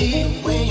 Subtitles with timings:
[0.00, 0.67] 因为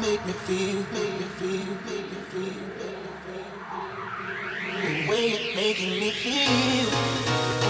[0.00, 2.42] make me feel, make me feel, make me feel,
[2.78, 3.50] make me feel.
[4.82, 7.63] The way you're making me feel.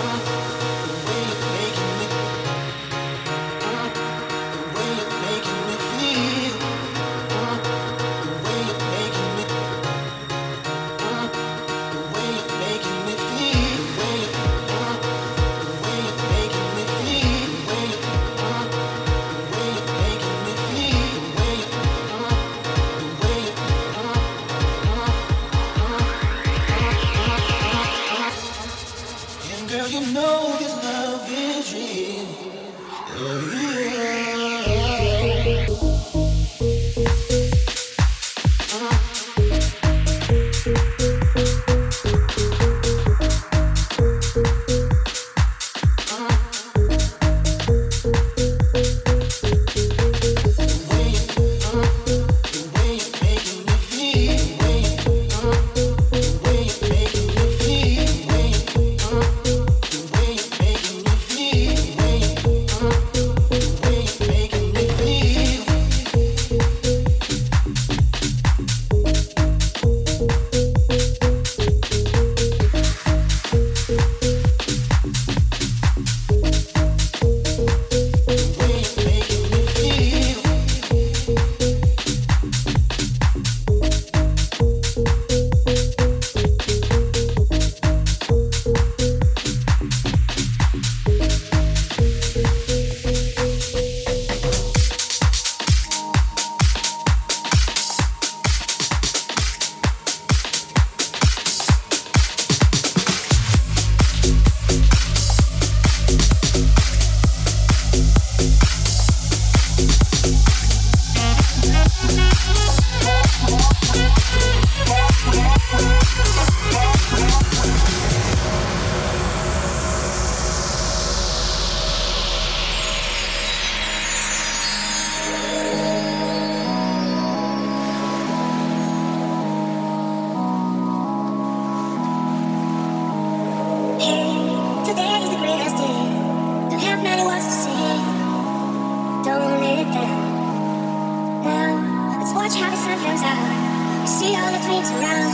[144.45, 145.33] all the tweets around.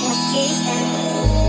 [0.00, 1.45] Just keep them.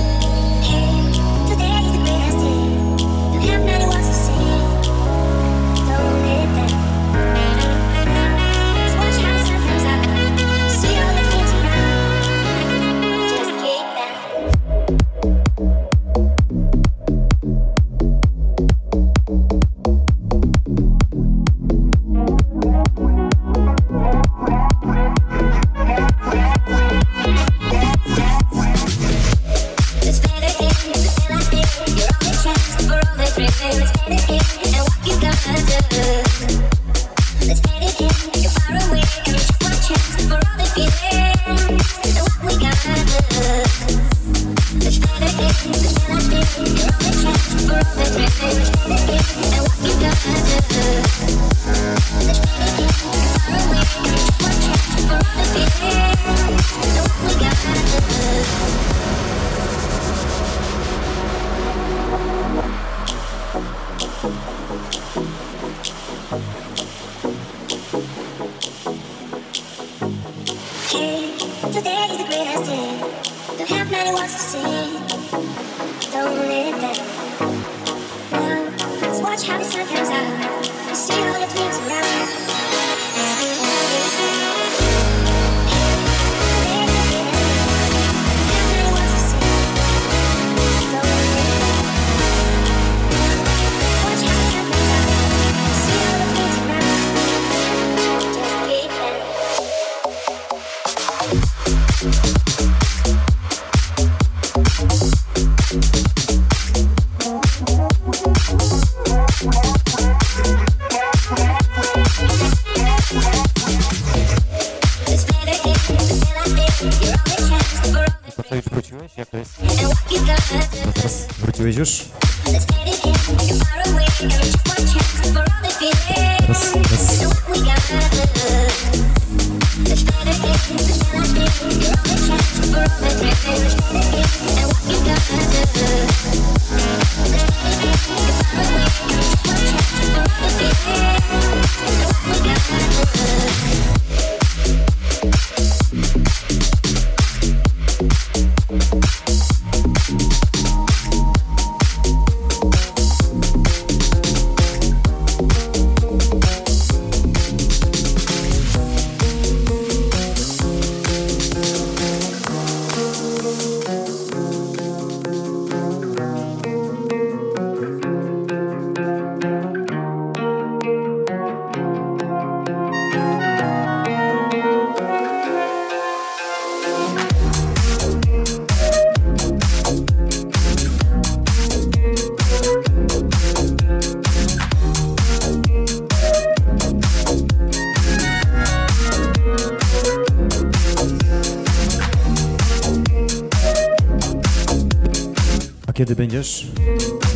[196.28, 196.68] Będziesz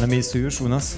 [0.02, 0.96] na miejscu już u nas?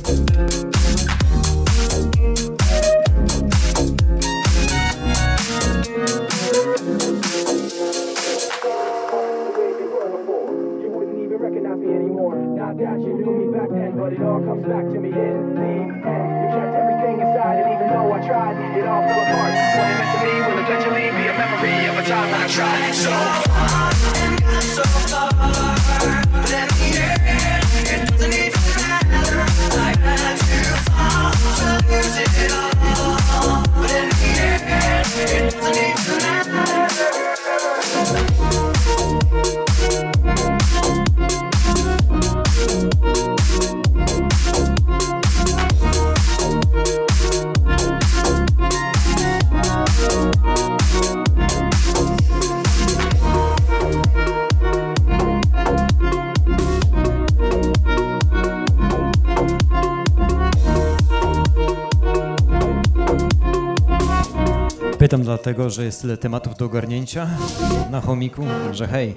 [65.44, 67.28] tego, że jest tyle tematów do ogarnięcia
[67.92, 69.16] na chomiku, że hej.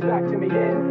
[0.00, 0.85] Back to me, yeah.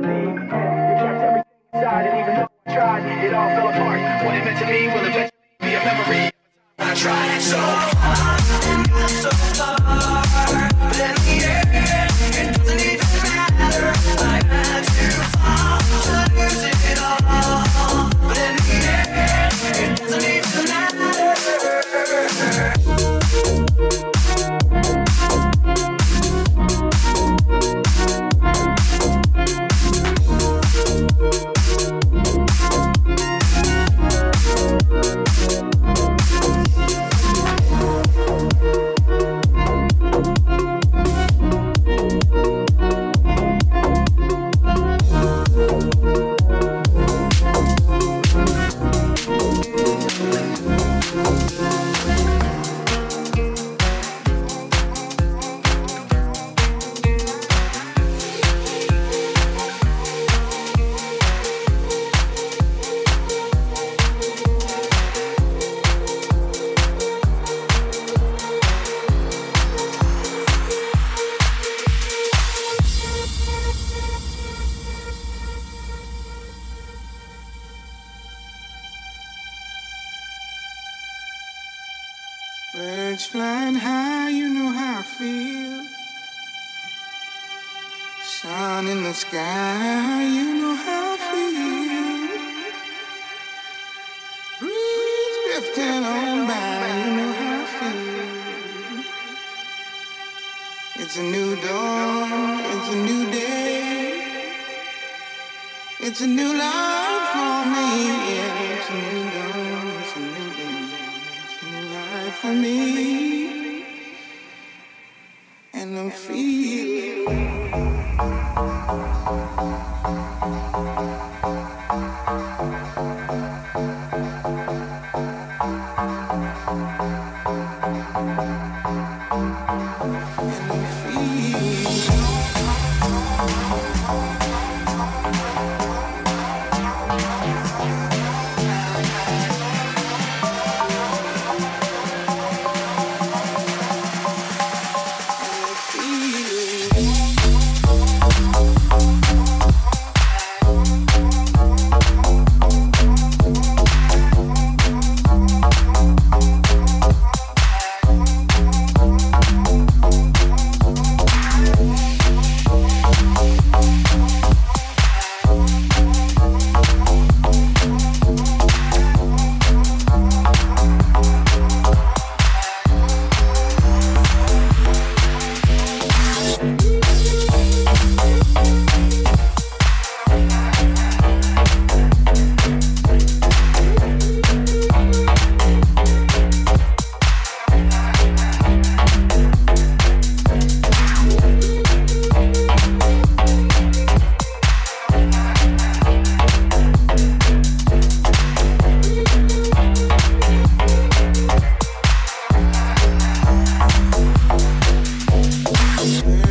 [206.05, 206.44] Thank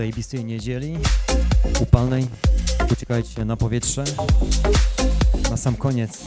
[0.00, 0.98] zajebistej niedzieli,
[1.80, 2.26] upalnej.
[2.92, 4.04] Uciekajcie na powietrze.
[5.50, 6.18] Na sam koniec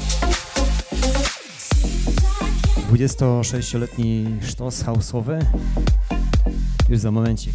[2.91, 5.45] 26-letni sztos house'owy.
[6.89, 7.53] Już za momencik.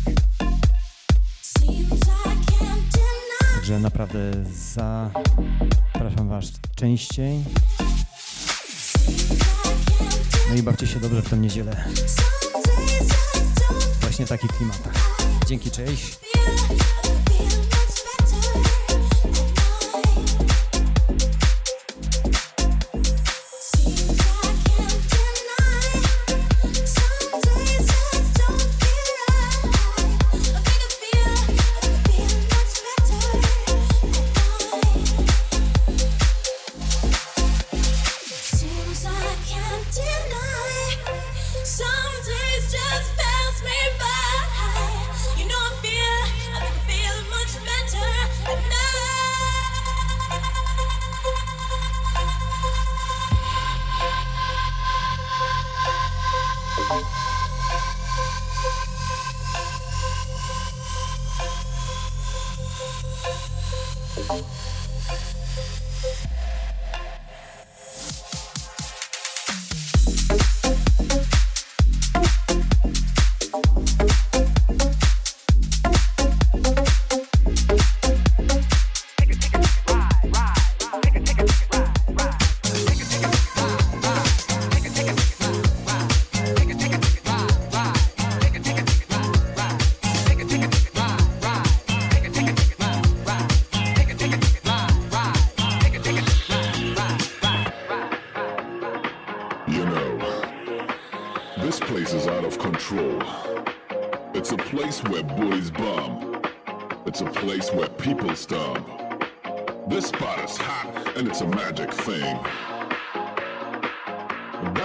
[3.54, 4.18] Także naprawdę
[4.74, 6.44] zapraszam Was
[6.74, 7.44] częściej.
[10.48, 11.84] No i bawcie się dobrze w tę niedzielę.
[14.00, 14.97] Właśnie w takich klimatach.
[15.48, 16.27] Dzięki, cześć.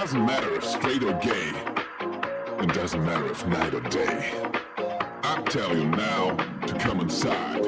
[0.04, 1.50] Doesn't matter if straight or gay.
[2.58, 4.34] It doesn't matter if night or day.
[5.22, 6.36] I tell you now
[6.66, 7.62] to come inside.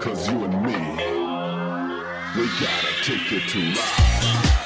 [0.00, 0.76] Cause you and me,
[2.36, 4.61] we gotta take it to ride.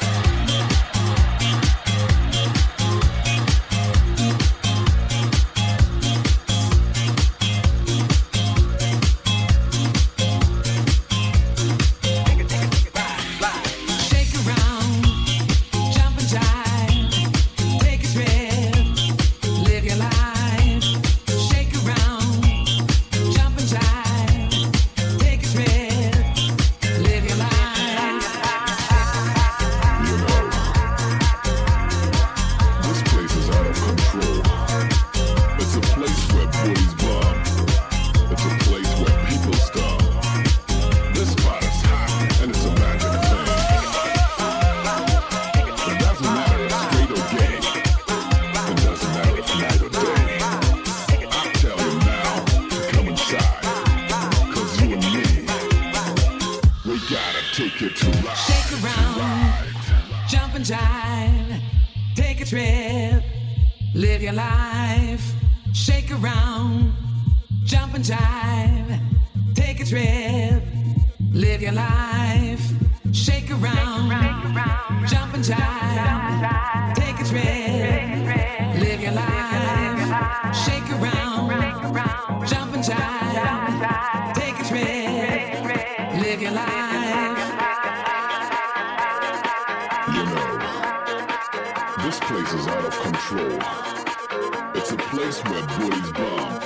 [94.74, 96.60] It's a place where bullies bomb.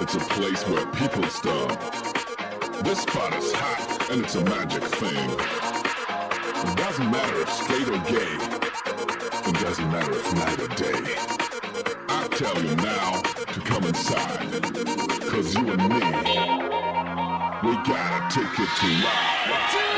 [0.00, 1.99] It's a place where people stomp.
[2.82, 5.30] This spot is hot and it's a magic thing.
[6.70, 8.36] It doesn't matter if straight or gay.
[9.50, 11.14] It doesn't matter if night or day.
[12.08, 14.62] I tell you now to come inside.
[15.30, 16.00] Cause you and me,
[17.68, 19.89] we gotta take it to ride.